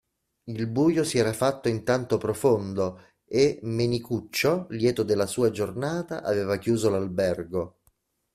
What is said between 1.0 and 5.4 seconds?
si era fatto intanto profondo e Menicuccio lieto della